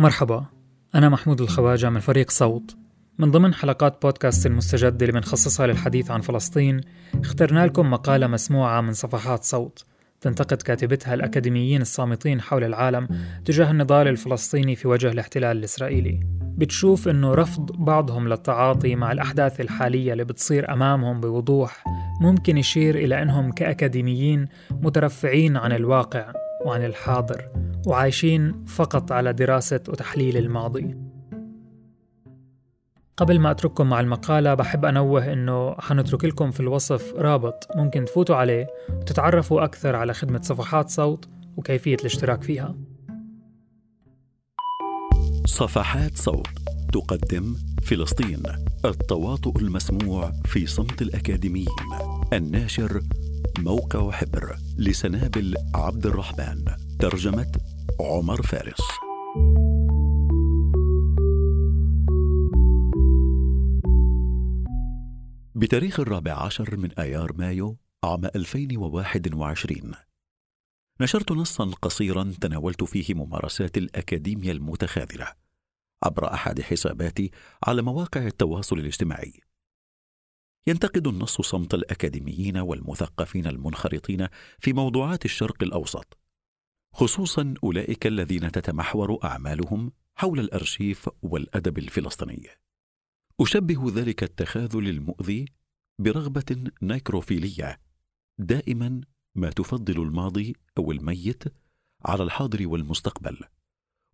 مرحبا 0.00 0.44
أنا 0.94 1.08
محمود 1.08 1.40
الخواجة 1.40 1.90
من 1.90 2.00
فريق 2.00 2.30
صوت. 2.30 2.76
من 3.18 3.30
ضمن 3.30 3.54
حلقات 3.54 4.02
بودكاست 4.02 4.46
المستجد 4.46 5.02
اللي 5.02 5.12
بنخصصها 5.12 5.66
للحديث 5.66 6.10
عن 6.10 6.20
فلسطين 6.20 6.80
اخترنا 7.14 7.66
لكم 7.66 7.90
مقالة 7.90 8.26
مسموعة 8.26 8.80
من 8.80 8.92
صفحات 8.92 9.44
صوت. 9.44 9.84
تنتقد 10.20 10.62
كاتبتها 10.62 11.14
الأكاديميين 11.14 11.82
الصامتين 11.82 12.40
حول 12.40 12.64
العالم 12.64 13.08
تجاه 13.44 13.70
النضال 13.70 14.08
الفلسطيني 14.08 14.76
في 14.76 14.88
وجه 14.88 15.10
الاحتلال 15.10 15.56
الإسرائيلي. 15.56 16.20
بتشوف 16.42 17.08
أنه 17.08 17.34
رفض 17.34 17.72
بعضهم 17.72 18.28
للتعاطي 18.28 18.96
مع 18.96 19.12
الأحداث 19.12 19.60
الحالية 19.60 20.12
اللي 20.12 20.24
بتصير 20.24 20.72
أمامهم 20.72 21.20
بوضوح 21.20 21.84
ممكن 22.20 22.58
يشير 22.58 22.94
إلى 22.94 23.22
أنهم 23.22 23.52
كأكاديميين 23.52 24.48
مترفعين 24.70 25.56
عن 25.56 25.72
الواقع 25.72 26.32
وعن 26.66 26.84
الحاضر. 26.84 27.59
وعايشين 27.86 28.64
فقط 28.64 29.12
على 29.12 29.32
دراسة 29.32 29.80
وتحليل 29.88 30.36
الماضي. 30.36 30.96
قبل 33.16 33.38
ما 33.40 33.50
أترككم 33.50 33.88
مع 33.88 34.00
المقالة 34.00 34.54
بحب 34.54 34.84
أنوه 34.84 35.32
أنه 35.32 35.74
حنترك 35.74 36.24
لكم 36.24 36.50
في 36.50 36.60
الوصف 36.60 37.14
رابط 37.14 37.68
ممكن 37.76 38.04
تفوتوا 38.04 38.36
عليه 38.36 38.66
وتتعرفوا 38.90 39.64
أكثر 39.64 39.96
على 39.96 40.14
خدمة 40.14 40.40
صفحات 40.42 40.90
صوت 40.90 41.28
وكيفية 41.56 41.94
الاشتراك 41.94 42.42
فيها. 42.42 42.76
صفحات 45.46 46.16
صوت 46.16 46.48
تقدم 46.92 47.56
فلسطين 47.82 48.42
التواطؤ 48.84 49.58
المسموع 49.58 50.32
في 50.44 50.66
صمت 50.66 51.02
الأكاديميين 51.02 51.68
الناشر 52.32 53.00
موقع 53.58 54.10
حبر 54.10 54.56
لسنابل 54.78 55.54
عبد 55.74 56.06
الرحمن 56.06 56.64
ترجمة 56.98 57.52
عمر 58.00 58.42
فارس. 58.42 58.80
بتاريخ 65.54 66.00
الرابع 66.00 66.32
عشر 66.32 66.76
من 66.76 66.92
آيار 66.92 67.32
مايو 67.32 67.78
عام 68.04 68.24
2021 68.24 69.94
نشرت 71.00 71.32
نصا 71.32 71.64
قصيرا 71.64 72.34
تناولت 72.40 72.84
فيه 72.84 73.14
ممارسات 73.14 73.78
الأكاديمية 73.78 74.52
المتخاذلة 74.52 75.32
عبر 76.04 76.34
أحد 76.34 76.60
حساباتي 76.60 77.30
على 77.66 77.82
مواقع 77.82 78.26
التواصل 78.26 78.78
الاجتماعي. 78.78 79.32
ينتقد 80.66 81.06
النص 81.06 81.40
صمت 81.40 81.74
الأكاديميين 81.74 82.56
والمثقفين 82.56 83.46
المنخرطين 83.46 84.28
في 84.58 84.72
موضوعات 84.72 85.24
الشرق 85.24 85.62
الأوسط 85.62 86.19
خصوصا 86.92 87.54
أولئك 87.64 88.06
الذين 88.06 88.52
تتمحور 88.52 89.18
أعمالهم 89.24 89.92
حول 90.14 90.40
الأرشيف 90.40 91.08
والأدب 91.22 91.78
الفلسطيني. 91.78 92.48
أشبه 93.40 93.92
ذلك 93.94 94.22
التخاذل 94.22 94.88
المؤذي 94.88 95.44
برغبة 95.98 96.64
نيكروفيلية 96.82 97.80
دائما 98.38 99.00
ما 99.34 99.50
تفضل 99.50 100.02
الماضي 100.02 100.56
أو 100.78 100.92
الميت 100.92 101.44
على 102.04 102.22
الحاضر 102.22 102.68
والمستقبل 102.68 103.38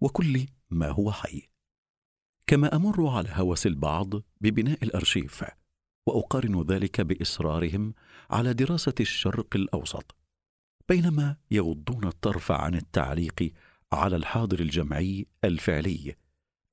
وكل 0.00 0.46
ما 0.70 0.88
هو 0.88 1.12
حي. 1.12 1.48
كما 2.46 2.76
أمر 2.76 3.06
على 3.08 3.28
هوس 3.32 3.66
البعض 3.66 4.14
ببناء 4.40 4.84
الأرشيف 4.84 5.44
وأقارن 6.06 6.62
ذلك 6.62 7.00
بإصرارهم 7.00 7.94
على 8.30 8.54
دراسة 8.54 8.94
الشرق 9.00 9.56
الأوسط. 9.56 10.25
بينما 10.88 11.36
يغضون 11.50 12.06
الطرف 12.06 12.52
عن 12.52 12.74
التعليق 12.74 13.52
على 13.92 14.16
الحاضر 14.16 14.60
الجمعي 14.60 15.26
الفعلي 15.44 16.16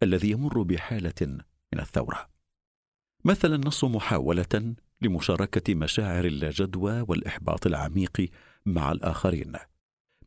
الذي 0.04 0.32
يمر 0.32 0.62
بحالة 0.62 1.28
من 1.74 1.80
الثورة. 1.80 2.30
مثل 3.26 3.54
النص 3.54 3.84
محاولة 3.84 4.76
لمشاركة 5.02 5.76
مشاعر 5.76 6.26
اللاجدوى 6.26 7.02
والإحباط 7.02 7.68
العميق 7.68 8.30
مع 8.66 8.92
الآخرين 8.92 9.54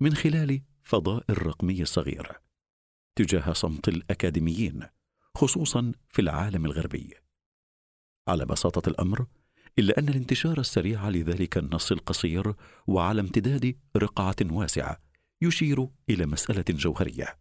من 0.00 0.14
خلال 0.14 0.62
فضاء 0.82 1.24
الرقمي 1.30 1.82
الصغير 1.82 2.40
تجاه 3.16 3.52
صمت 3.52 3.88
الأكاديميين 3.88 4.86
خصوصا 5.34 5.92
في 6.08 6.22
العالم 6.22 6.64
الغربي. 6.64 7.14
على 8.28 8.44
بساطة 8.46 8.88
الأمر 8.88 9.26
إلا 9.78 9.98
أن 9.98 10.08
الانتشار 10.08 10.60
السريع 10.60 11.08
لذلك 11.08 11.58
النص 11.58 11.92
القصير 11.92 12.54
وعلى 12.86 13.20
امتداد 13.20 13.76
رقعة 13.96 14.36
واسعة 14.42 14.98
يشير 15.42 15.88
إلى 16.10 16.26
مسألة 16.26 16.64
جوهرية 16.68 17.38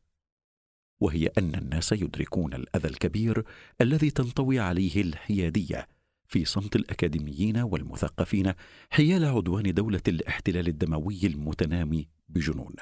وهي 1.00 1.28
أن 1.28 1.56
الناس 1.56 1.91
يدركون 1.91 2.53
الأذى 2.53 2.88
الكبير 2.88 3.45
الذي 3.81 4.09
تنطوي 4.09 4.59
عليه 4.59 5.01
الحيادية 5.01 5.88
في 6.28 6.45
صمت 6.45 6.75
الأكاديميين 6.75 7.57
والمثقفين 7.57 8.53
حيال 8.90 9.25
عدوان 9.25 9.74
دولة 9.74 10.01
الاحتلال 10.07 10.68
الدموي 10.68 11.19
المتنامي 11.24 12.07
بجنون. 12.29 12.75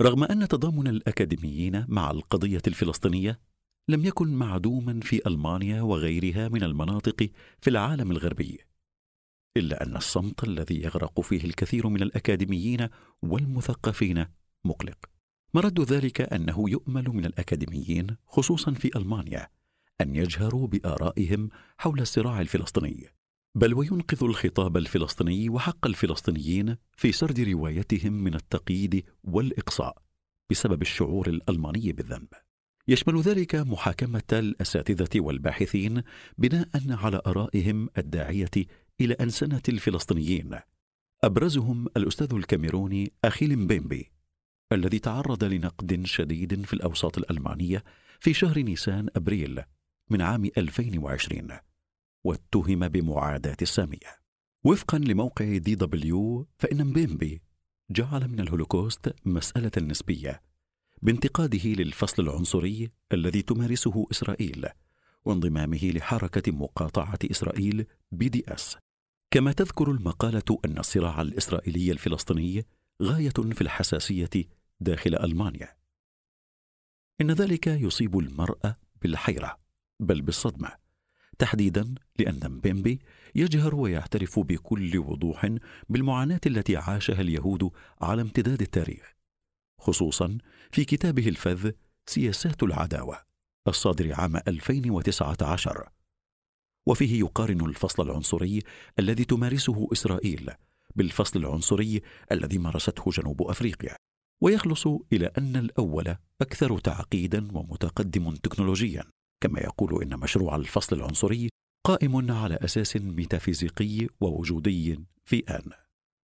رغم 0.00 0.24
أن 0.24 0.48
تضامن 0.48 0.88
الأكاديميين 0.88 1.84
مع 1.88 2.10
القضية 2.10 2.62
الفلسطينية 2.66 3.40
لم 3.88 4.04
يكن 4.04 4.28
معدوما 4.28 5.00
في 5.00 5.26
ألمانيا 5.26 5.82
وغيرها 5.82 6.48
من 6.48 6.62
المناطق 6.62 7.30
في 7.60 7.70
العالم 7.70 8.10
الغربي 8.10 8.58
إلا 9.56 9.82
أن 9.82 9.96
الصمت 9.96 10.44
الذي 10.44 10.82
يغرق 10.82 11.20
فيه 11.20 11.44
الكثير 11.44 11.88
من 11.88 12.02
الأكاديميين 12.02 12.88
والمثقفين 13.22 14.26
مقلق. 14.64 14.98
مرد 15.54 15.80
ذلك 15.80 16.20
أنه 16.20 16.70
يؤمل 16.70 17.08
من 17.08 17.24
الأكاديميين 17.24 18.16
خصوصا 18.26 18.72
في 18.72 18.90
ألمانيا 18.96 19.48
أن 20.00 20.16
يجهروا 20.16 20.66
بآرائهم 20.66 21.48
حول 21.78 22.00
الصراع 22.00 22.40
الفلسطيني. 22.40 23.08
بل 23.54 23.74
وينقذ 23.74 24.24
الخطاب 24.24 24.76
الفلسطيني 24.76 25.48
وحق 25.48 25.86
الفلسطينيين 25.86 26.76
في 26.96 27.12
سرد 27.12 27.40
روايتهم 27.40 28.12
من 28.12 28.34
التقييد 28.34 29.04
والإقصاء 29.24 30.02
بسبب 30.50 30.82
الشعور 30.82 31.28
الألماني 31.28 31.92
بالذنب. 31.92 32.28
يشمل 32.88 33.20
ذلك 33.20 33.54
محاكمة 33.54 34.22
الأساتذة 34.32 35.20
والباحثين 35.20 36.02
بناء 36.38 36.68
على 36.88 37.20
آرائهم 37.26 37.88
الداعية 37.98 38.50
إلى 39.00 39.14
أنسنة 39.14 39.62
الفلسطينيين. 39.68 40.58
أبرزهم 41.24 41.86
الأستاذ 41.96 42.34
الكاميروني 42.34 43.12
أخيل 43.24 43.58
مبيمبي 43.58 44.10
الذي 44.72 44.98
تعرض 44.98 45.44
لنقد 45.44 46.04
شديد 46.04 46.64
في 46.64 46.74
الأوساط 46.74 47.18
الألمانية 47.18 47.84
في 48.20 48.34
شهر 48.34 48.58
نيسان 48.58 49.08
أبريل 49.16 49.62
من 50.10 50.22
عام 50.22 50.50
2020 50.58 51.48
واتهم 52.24 52.88
بمعاداة 52.88 53.56
السامية. 53.62 54.26
وفقا 54.64 54.98
لموقع 54.98 55.56
DW 55.56 56.48
فإن 56.58 56.86
مبيمبي 56.86 57.42
جعل 57.90 58.28
من 58.28 58.40
الهولوكوست 58.40 59.14
مسألة 59.24 59.70
نسبية 59.78 60.42
بانتقاده 61.02 61.64
للفصل 61.64 62.22
العنصري 62.22 62.90
الذي 63.12 63.42
تمارسه 63.42 64.06
إسرائيل 64.10 64.66
وانضمامه 65.24 65.90
لحركة 65.94 66.52
مقاطعة 66.52 67.18
إسرائيل 67.30 67.86
BDS. 68.12 68.76
كما 69.30 69.52
تذكر 69.52 69.90
المقالة 69.90 70.58
أن 70.64 70.78
الصراع 70.78 71.20
الإسرائيلي 71.20 71.92
الفلسطيني 71.92 72.66
غاية 73.02 73.30
في 73.30 73.60
الحساسية 73.60 74.30
داخل 74.80 75.14
ألمانيا. 75.14 75.76
إن 77.20 77.30
ذلك 77.30 77.66
يصيب 77.66 78.18
المرء 78.18 78.72
بالحيرة 79.02 79.58
بل 80.00 80.22
بالصدمة 80.22 80.72
تحديدا 81.38 81.94
لأن 82.18 82.40
مبيمبي 82.52 83.00
يجهر 83.34 83.74
ويعترف 83.74 84.38
بكل 84.38 84.98
وضوح 84.98 85.56
بالمعاناة 85.88 86.40
التي 86.46 86.76
عاشها 86.76 87.20
اليهود 87.20 87.70
على 88.00 88.22
امتداد 88.22 88.62
التاريخ. 88.62 89.15
خصوصا 89.80 90.38
في 90.72 90.84
كتابه 90.84 91.28
الفذ 91.28 91.70
سياسات 92.06 92.62
العداوة 92.62 93.18
الصادر 93.68 94.14
عام 94.14 94.36
2019 94.36 95.88
وفيه 96.86 97.20
يقارن 97.20 97.60
الفصل 97.60 98.02
العنصري 98.02 98.62
الذي 98.98 99.24
تمارسه 99.24 99.88
إسرائيل 99.92 100.50
بالفصل 100.96 101.38
العنصري 101.38 102.02
الذي 102.32 102.58
مارسته 102.58 103.10
جنوب 103.10 103.42
أفريقيا 103.42 103.96
ويخلص 104.42 104.86
إلى 105.12 105.26
أن 105.38 105.56
الأول 105.56 106.16
أكثر 106.40 106.78
تعقيدا 106.78 107.48
ومتقدم 107.52 108.34
تكنولوجيا. 108.34 109.04
كما 109.40 109.60
يقول 109.60 110.02
إن 110.02 110.20
مشروع 110.20 110.56
الفصل 110.56 110.96
العنصري 110.96 111.48
قائم 111.86 112.32
على 112.32 112.54
أساس 112.54 112.96
ميتافيزيقي 112.96 114.08
ووجودي 114.20 115.00
في 115.24 115.42
آن. 115.50 115.70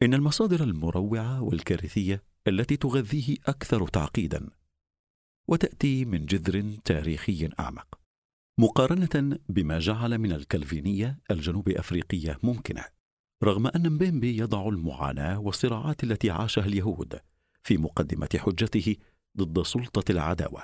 إن 0.04 0.14
المصادر 0.14 0.64
المروعة 0.64 1.42
والكارثية 1.42 2.24
التي 2.48 2.78
تغذيه 2.78 3.36
أكثر 3.46 3.88
تعقيدا 3.88 4.50
وتأتي 5.48 6.06
من 6.06 6.26
جذر 6.26 6.78
تاريخي 6.86 7.50
أعمق 7.60 8.00
مقارنة 8.58 9.38
بما 9.50 9.80
جعل 9.80 10.18
من 10.18 10.32
الكالفينية 10.32 11.20
الجنوب 11.32 11.70
أفريقية 11.70 12.40
ممكنة 12.44 12.86
رغم 13.44 13.68
أن 13.68 13.92
مبيمبي 13.92 14.38
يضع 14.38 14.68
المعاناة 14.68 15.40
والصراعات 15.40 16.04
التي 16.04 16.32
عاشها 16.32 16.66
اليهود 16.66 17.20
في 17.64 17.78
مقدمة 17.78 18.30
حجته 18.36 18.96
ضد 19.38 19.62
سلطة 19.62 20.12
العداوة 20.12 20.64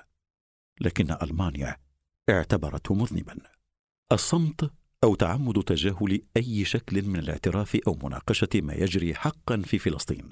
لكن 0.81 1.11
ألمانيا 1.21 1.77
اعتبرته 2.29 2.93
مذنبا. 2.93 3.37
الصمت 4.11 4.71
أو 5.03 5.15
تعمد 5.15 5.63
تجاهل 5.63 6.21
أي 6.37 6.65
شكل 6.65 7.01
من 7.01 7.19
الاعتراف 7.19 7.77
أو 7.87 7.97
مناقشة 8.03 8.49
ما 8.55 8.73
يجري 8.73 9.15
حقا 9.15 9.61
في 9.65 9.79
فلسطين. 9.79 10.29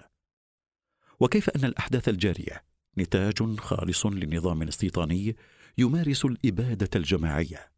وكيف 1.20 1.50
أن 1.50 1.66
الأحداث 1.66 2.10
الجارية 2.10 2.64
نتاج 2.98 3.60
خالص 3.60 4.06
لنظام 4.06 4.64
استيطاني 4.64 5.36
يمارس 5.78 6.26
الإبادة 6.26 6.90
الجماعية 6.96 7.72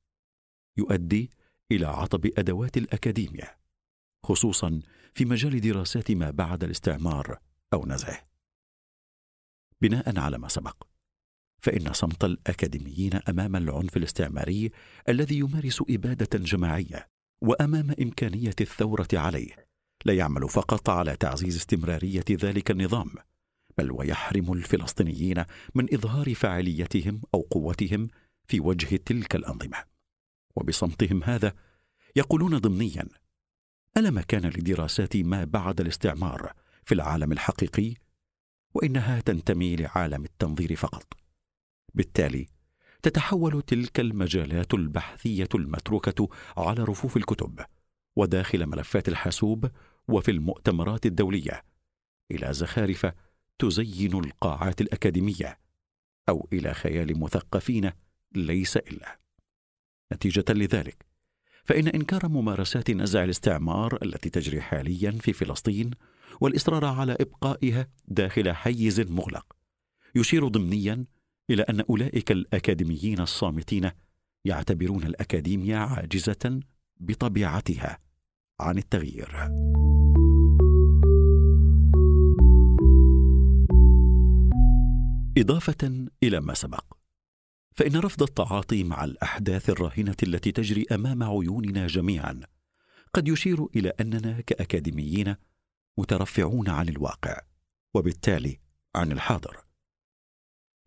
يؤدي 0.78 1.32
إلى 1.72 1.86
عطب 1.86 2.26
أدوات 2.38 2.78
الأكاديمية 2.78 3.58
خصوصا 4.24 4.82
في 5.14 5.26
مجال 5.26 5.62
دراسات 5.62 6.12
ما 6.12 6.32
بعد 6.32 6.64
الاستعمار 6.64 7.40
أو 7.74 7.86
نزعه. 7.86 8.28
بناء 9.82 10.20
على 10.20 10.38
ما 10.38 10.48
سبق 10.48 10.84
فإن 11.60 11.94
صمت 11.94 12.24
الأكاديميين 12.24 13.14
أمام 13.14 13.56
العنف 13.56 13.98
الاستعماري 13.98 14.72
الذي 15.10 15.38
يمارس 15.38 15.84
إبادة 15.90 16.40
جماعية 16.40 17.08
وأمام 17.42 17.96
إمكانية 18.02 18.56
الثورة 18.62 19.08
عليه 19.14 19.67
لا 20.08 20.14
يعمل 20.14 20.50
فقط 20.50 20.90
على 20.90 21.16
تعزيز 21.16 21.56
استمرارية 21.56 22.26
ذلك 22.32 22.72
النظام 22.72 23.12
بل 23.78 23.92
ويحرم 23.92 24.54
الفلسطينيين 24.54 25.44
من 25.76 25.94
إظهار 25.94 26.34
فاعليتهم 26.34 27.22
أو 27.34 27.42
قوتهم 27.42 28.08
في 28.48 28.60
وجه 28.60 28.96
تلك 28.96 29.36
الأنظمة. 29.36 29.84
وبصمتهم 30.56 31.24
هذا 31.24 31.54
يقولون 32.16 32.58
ضمنيا 32.58 33.08
ألا 33.98 34.10
مكان 34.10 34.46
لدراسات 34.46 35.18
ما 35.18 35.44
بعد 35.44 35.82
الاستعمار 35.82 36.54
في 36.86 36.94
العالم 36.94 37.32
الحقيقي؟ 37.32 37.94
وإنها 38.74 39.20
تنتمي 39.20 39.76
لعالم 39.76 40.24
التنظير 40.24 40.76
فقط. 40.76 41.14
بالتالي 41.94 42.48
تتحول 43.02 43.62
تلك 43.62 44.00
المجالات 44.00 44.74
البحثية 44.74 45.50
المتروكة 45.56 46.30
على 46.58 46.84
رفوف 46.84 47.18
الكتب 47.18 47.60
وداخل 48.18 48.66
ملفات 48.66 49.08
الحاسوب 49.08 49.70
وفي 50.08 50.32
المؤتمرات 50.32 51.06
الدولية 51.06 51.64
إلى 52.32 52.54
زخارف 52.54 53.12
تزين 53.60 54.14
القاعات 54.14 54.82
الأكاديمية 54.82 55.60
أو 56.30 56.48
إلى 56.54 56.74
خيال 56.74 57.20
مثقفين 57.20 57.92
ليس 58.36 58.78
إلا. 58.78 59.20
نتيجة 60.14 60.46
لذلك 60.50 61.06
فإن 61.64 61.88
إنكار 61.88 62.28
ممارسات 62.28 62.92
نزع 62.92 63.24
الاستعمار 63.24 63.98
التي 64.04 64.30
تجري 64.30 64.62
حاليا 64.62 65.12
في 65.12 65.34
فلسطين 65.34 65.92
والإصرار 66.42 66.86
على 66.86 67.18
إبقائها 67.22 67.88
داخل 68.08 68.52
حيز 68.52 69.00
مغلق 69.00 69.56
يشير 70.16 70.48
ضمنيا 70.48 71.06
إلى 71.50 71.64
أن 71.64 71.82
أولئك 71.82 72.32
الأكاديميين 72.32 73.20
الصامتين 73.20 73.92
يعتبرون 74.46 75.04
الاكاديميا 75.04 75.78
عاجزة 75.78 76.60
بطبيعتها 77.00 78.00
عن 78.60 78.78
التغيير. 78.78 79.48
إضافة 85.38 86.08
إلى 86.24 86.40
ما 86.40 86.54
سبق. 86.54 86.86
فإن 87.72 87.96
رفض 87.98 88.24
التعاطي 88.24 88.84
مع 88.84 89.04
الأحداث 89.04 89.70
الراهنه 89.70 90.16
التي 90.24 90.52
تجري 90.52 90.86
أمام 90.92 91.24
عيوننا 91.24 91.88
جميعا 91.88 92.40
قد 93.14 93.28
يشير 93.28 93.68
إلى 93.76 93.90
أننا 93.90 94.42
كأكاديميين 94.42 95.36
مترفعون 95.98 96.70
عن 96.70 96.90
الواقع 96.90 97.42
وبالتالي 97.94 98.60
عن 98.96 99.12
الحاضر. 99.12 99.58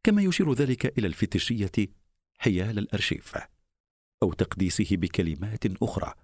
كما 0.05 0.23
يشير 0.23 0.52
ذلك 0.52 0.99
إلى 0.99 1.06
الفتشيه 1.06 1.88
حيال 2.38 2.79
الأرشيف 2.79 3.35
أو 4.23 4.32
تقديسه 4.32 4.97
بكلمات 4.97 5.82
أخرى 5.82 6.14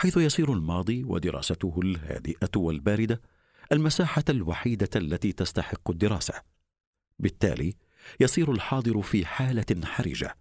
حيث 0.00 0.16
يصير 0.16 0.52
الماضي 0.52 1.04
ودراسته 1.04 1.80
الهادئة 1.82 2.50
والباردة 2.56 3.22
المساحة 3.72 4.24
الوحيدة 4.28 4.90
التي 4.96 5.32
تستحق 5.32 5.90
الدراسة. 5.90 6.55
بالتالي 7.18 7.74
يصير 8.20 8.52
الحاضر 8.52 9.02
في 9.02 9.26
حالة 9.26 9.84
حرجة 9.84 10.36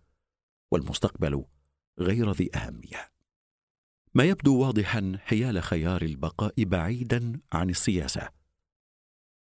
والمستقبل 0.71 1.45
غير 1.99 2.31
ذي 2.31 2.49
أهمية. 2.55 3.11
ما 4.13 4.23
يبدو 4.23 4.59
واضحا 4.59 5.17
حيال 5.19 5.63
خيار 5.63 6.01
البقاء 6.01 6.63
بعيدا 6.63 7.39
عن 7.53 7.69
السياسة. 7.69 8.29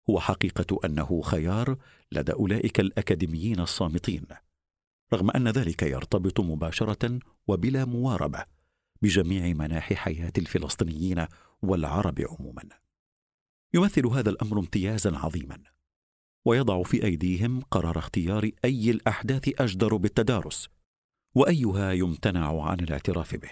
هو 0.10 0.20
حقيقة 0.20 0.80
أنه 0.86 1.22
خيار 1.22 1.78
لدى 2.12 2.34
أولئك 2.34 2.80
الأكاديميين 2.80 3.60
الصامتين 3.60 4.26
رغم 5.14 5.32
أن 5.32 5.48
ذلك 5.48 5.84
يرتبط 5.84 6.40
مباشرة 6.40 7.20
وبلا 7.48 7.86
مواربة 7.86 8.46
بجميع 9.02 9.54
مناحي 9.54 9.96
حياة 9.96 10.34
الفلسطينيين 10.38 11.28
والعرب 11.62 12.22
عموما. 12.22 12.64
يمثل 13.74 14.08
هذا 14.08 14.30
الأمر 14.30 14.60
امتيازا 14.60 15.18
عظيما. 15.18 15.73
ويضع 16.46 16.84
في 16.84 17.04
أيديهم 17.04 17.62
قرار 17.62 17.98
اختيار 17.98 18.50
أي 18.66 18.92
الأحداث 18.92 19.62
أجدر 19.62 19.96
بالتدارس 19.96 20.70
وأيها 21.36 21.92
يمتنع 21.92 22.64
عن 22.64 22.80
الاعتراف 22.80 23.36
به. 23.36 23.52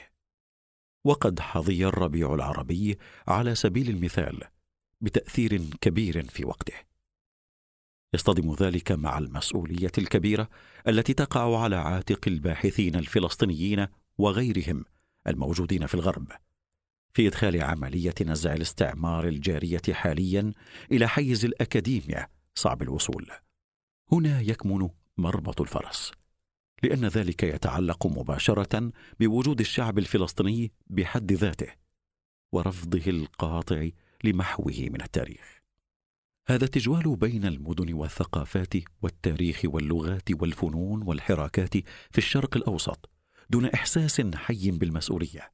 وقد 1.05 1.39
حظي 1.39 1.85
الربيع 1.85 2.33
العربي 2.33 2.97
على 3.27 3.55
سبيل 3.55 3.89
المثال 3.89 4.43
بتأثير 5.01 5.61
كبير 5.81 6.23
في 6.29 6.45
وقته. 6.45 6.91
يصطدم 8.13 8.53
ذلك 8.53 8.91
مع 8.91 9.17
المسؤولية 9.17 9.91
الكبيرة 9.97 10.49
التي 10.87 11.13
تقع 11.13 11.63
على 11.63 11.75
عاتق 11.75 12.27
الباحثين 12.27 12.95
الفلسطينيين 12.95 13.87
وغيرهم 14.17 14.85
الموجودين 15.27 15.85
في 15.85 15.93
الغرب 15.93 16.31
في 17.13 17.27
إدخال 17.27 17.63
عملية 17.63 18.13
نزع 18.21 18.53
الاستعمار 18.53 19.27
الجارية 19.27 19.81
حاليا 19.91 20.53
إلى 20.91 21.07
حيز 21.07 21.45
الاكاديميا 21.45 22.27
صعب 22.55 22.81
الوصول. 22.81 23.31
هنا 24.11 24.41
يكمن 24.41 24.89
مربط 25.17 25.61
الفرس. 25.61 26.11
لأن 26.83 27.05
ذلك 27.05 27.43
يتعلق 27.43 28.07
مباشرة 28.07 28.91
بوجود 29.19 29.59
الشعب 29.59 29.99
الفلسطيني 29.99 30.71
بحد 30.87 31.31
ذاته 31.31 31.67
ورفضه 32.51 33.03
القاطع 33.07 33.89
لمحوه 34.23 34.75
من 34.79 35.01
التاريخ. 35.01 35.61
هذا 36.47 36.65
التجوال 36.65 37.15
بين 37.15 37.45
المدن 37.45 37.93
والثقافات 37.93 38.73
والتاريخ 39.01 39.61
واللغات 39.65 40.31
والفنون 40.31 41.03
والحراكات 41.03 41.77
في 42.11 42.17
الشرق 42.17 42.57
الأوسط 42.57 43.09
دون 43.49 43.65
إحساس 43.65 44.21
حي 44.21 44.71
بالمسؤولية. 44.71 45.51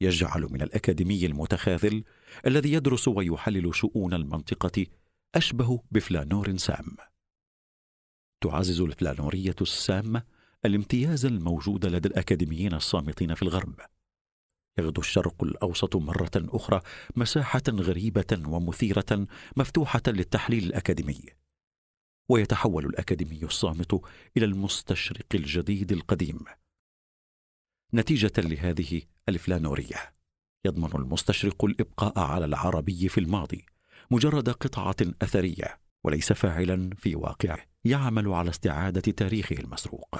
يجعل 0.00 0.42
من 0.50 0.62
الأكاديمي 0.62 1.26
المتخاذل 1.26 2.04
الذي 2.46 2.72
يدرس 2.72 3.08
ويحلل 3.08 3.74
شؤون 3.74 4.14
المنطقة 4.14 4.86
أشبه 5.34 5.82
بفلانور 5.90 6.56
سام. 6.56 6.96
تعزز 8.40 8.80
الفلانورية 8.80 9.56
السامه 9.60 10.22
الامتياز 10.64 11.26
الموجود 11.26 11.86
لدى 11.86 12.08
الأكاديميين 12.08 12.74
الصامتين 12.74 13.34
في 13.34 13.42
الغرب. 13.42 13.80
يغدو 14.78 15.00
الشرق 15.00 15.44
الأوسط 15.44 15.96
مرة 15.96 16.30
أخرى 16.36 16.80
مساحة 17.16 17.62
غريبة 17.70 18.42
ومثيرة 18.46 19.26
مفتوحة 19.56 20.02
للتحليل 20.06 20.64
الأكاديمي. 20.64 21.22
ويتحول 22.28 22.86
الأكاديمي 22.86 23.44
الصامت 23.44 24.00
إلى 24.36 24.44
المستشرق 24.44 25.26
الجديد 25.34 25.92
القديم. 25.92 26.44
نتيجة 27.94 28.32
لهذه 28.38 29.02
الفلانورية 29.28 30.14
يضمن 30.64 30.90
المستشرق 30.94 31.64
الإبقاء 31.64 32.18
على 32.18 32.44
العربي 32.44 33.08
في 33.08 33.18
الماضي. 33.18 33.66
مجرد 34.10 34.48
قطعة 34.48 34.96
أثرية 35.22 35.80
وليس 36.04 36.32
فاعلا 36.32 36.90
في 36.96 37.16
واقعه 37.16 37.58
يعمل 37.84 38.28
على 38.28 38.50
استعادة 38.50 39.00
تاريخه 39.00 39.56
المسروق. 39.56 40.16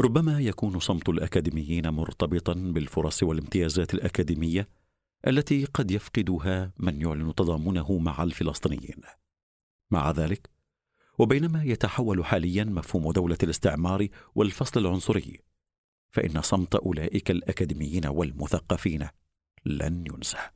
ربما 0.00 0.40
يكون 0.40 0.78
صمت 0.78 1.08
الأكاديميين 1.08 1.88
مرتبطا 1.88 2.54
بالفرص 2.54 3.22
والامتيازات 3.22 3.94
الأكاديمية 3.94 4.68
التي 5.26 5.64
قد 5.64 5.90
يفقدها 5.90 6.72
من 6.78 7.00
يعلن 7.00 7.34
تضامنه 7.34 7.98
مع 7.98 8.22
الفلسطينيين. 8.22 9.00
مع 9.90 10.10
ذلك 10.10 10.50
وبينما 11.18 11.64
يتحول 11.64 12.24
حاليا 12.24 12.64
مفهوم 12.64 13.12
دولة 13.12 13.38
الاستعمار 13.42 14.08
والفصل 14.34 14.80
العنصري 14.80 15.40
فإن 16.10 16.42
صمت 16.42 16.74
أولئك 16.74 17.30
الأكاديميين 17.30 18.06
والمثقفين 18.06 19.08
لن 19.66 20.04
ينسى. 20.06 20.55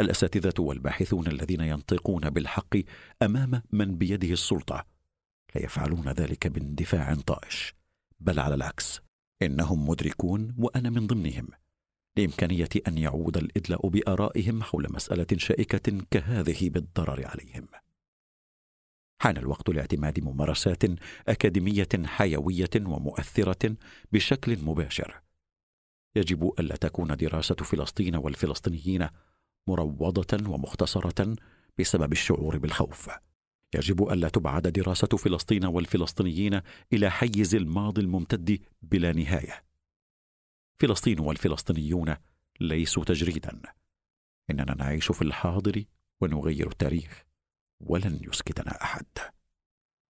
الأساتذة 0.00 0.54
والباحثون 0.58 1.26
الذين 1.26 1.60
ينطقون 1.60 2.30
بالحق 2.30 2.76
أمام 3.22 3.62
من 3.72 3.98
بيده 3.98 4.28
السلطة 4.28 4.86
لا 5.54 5.62
يفعلون 5.64 6.08
ذلك 6.08 6.46
باندفاع 6.46 7.14
طائش 7.14 7.74
بل 8.20 8.40
على 8.40 8.54
العكس 8.54 9.00
إنهم 9.42 9.88
مدركون 9.88 10.54
وأنا 10.58 10.90
من 10.90 11.06
ضمنهم 11.06 11.48
لإمكانية 12.16 12.68
أن 12.88 12.98
يعود 12.98 13.36
الإدلاء 13.36 13.88
بآرائهم 13.88 14.62
حول 14.62 14.86
مسألة 14.92 15.26
شائكة 15.36 16.02
كهذه 16.10 16.70
بالضرر 16.70 17.26
عليهم. 17.26 17.68
حان 19.22 19.36
الوقت 19.36 19.68
لاعتماد 19.68 20.20
ممارسات 20.20 20.82
أكاديمية 21.28 21.88
حيوية 22.04 22.70
ومؤثرة 22.76 23.76
بشكل 24.12 24.58
مباشر. 24.64 25.20
يجب 26.16 26.52
ألا 26.58 26.76
تكون 26.76 27.16
دراسة 27.16 27.54
فلسطين 27.54 28.16
والفلسطينيين 28.16 29.08
مروضة 29.66 30.50
ومختصرة 30.50 31.36
بسبب 31.78 32.12
الشعور 32.12 32.58
بالخوف. 32.58 33.10
يجب 33.74 34.08
ألا 34.08 34.28
تبعد 34.28 34.68
دراسة 34.68 35.06
فلسطين 35.06 35.64
والفلسطينيين 35.64 36.60
إلى 36.92 37.10
حيز 37.10 37.54
الماضي 37.54 38.00
الممتد 38.00 38.58
بلا 38.82 39.12
نهاية. 39.12 39.64
فلسطين 40.78 41.20
والفلسطينيون 41.20 42.16
ليسوا 42.60 43.04
تجريدا. 43.04 43.60
إننا 44.50 44.74
نعيش 44.74 45.12
في 45.12 45.22
الحاضر 45.22 45.84
ونغير 46.20 46.70
التاريخ 46.70 47.24
ولن 47.80 48.20
يسكتنا 48.22 48.82
أحد. 48.82 49.06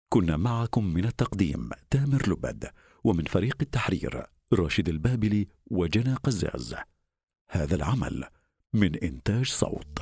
كنا 0.10 0.38
معكم 0.38 0.86
من 0.86 1.06
التقديم 1.06 1.70
تامر 1.90 2.30
لبد 2.30 2.72
ومن 3.04 3.24
فريق 3.24 3.58
التحرير 3.62 4.26
راشد 4.54 4.90
البابلي 4.90 5.48
وجنى 5.68 6.14
قزاز. 6.14 6.76
هذا 7.52 7.76
العمل 7.76 8.28
من 8.74 8.96
إنتاج 8.96 9.46
صوت. 9.46 10.00